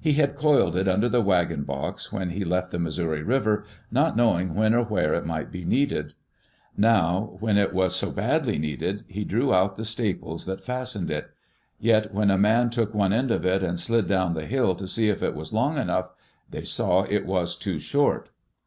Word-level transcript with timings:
He 0.00 0.14
had 0.14 0.36
coiled 0.36 0.74
it 0.74 0.88
under 0.88 1.06
the 1.06 1.20
wagon 1.20 1.64
box 1.64 2.10
when 2.10 2.30
he 2.30 2.46
left 2.46 2.70
the 2.70 2.78
Missouri 2.78 3.22
River, 3.22 3.66
not 3.90 4.16
knowing 4.16 4.54
when 4.54 4.72
or 4.72 4.82
where 4.84 5.12
it 5.12 5.26
might 5.26 5.52
be 5.52 5.66
needed. 5.66 6.14
Now 6.78 7.36
when 7.40 7.58
it 7.58 7.74
was 7.74 7.94
so 7.94 8.10
badly 8.10 8.56
needed, 8.56 9.04
he 9.06 9.22
drew 9.22 9.52
out 9.52 9.76
the 9.76 9.84
staples 9.84 10.46
that 10.46 10.64
fastened 10.64 11.10
it. 11.10 11.28
Yet 11.78 12.14
when 12.14 12.30
a 12.30 12.38
man 12.38 12.70
took 12.70 12.94
one 12.94 13.12
end 13.12 13.30
of 13.30 13.44
it 13.44 13.62
and 13.62 13.78
slid 13.78 14.06
down 14.06 14.32
the 14.32 14.46
hill 14.46 14.74
to 14.76 14.88
see 14.88 15.10
if 15.10 15.22
it 15.22 15.34
was 15.34 15.52
long 15.52 15.76
enough, 15.76 16.10
they 16.50 16.64
saw 16.64 17.02
it 17.02 17.26
was 17.26 17.54
too 17.54 17.78
short. 17.78 18.30